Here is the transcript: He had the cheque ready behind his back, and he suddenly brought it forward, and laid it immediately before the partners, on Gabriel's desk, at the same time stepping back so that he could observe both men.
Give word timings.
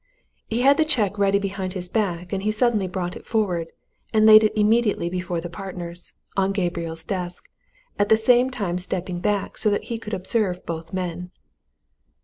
He 0.47 0.61
had 0.61 0.77
the 0.77 0.83
cheque 0.83 1.19
ready 1.19 1.37
behind 1.37 1.73
his 1.73 1.87
back, 1.87 2.33
and 2.33 2.41
he 2.41 2.51
suddenly 2.51 2.87
brought 2.87 3.15
it 3.15 3.27
forward, 3.27 3.67
and 4.11 4.25
laid 4.25 4.43
it 4.43 4.51
immediately 4.57 5.11
before 5.11 5.39
the 5.39 5.47
partners, 5.47 6.15
on 6.35 6.53
Gabriel's 6.53 7.03
desk, 7.05 7.47
at 7.99 8.09
the 8.09 8.17
same 8.17 8.49
time 8.49 8.79
stepping 8.79 9.19
back 9.19 9.59
so 9.59 9.69
that 9.69 9.83
he 9.93 9.99
could 9.99 10.15
observe 10.15 10.65
both 10.65 10.91
men. 10.91 11.29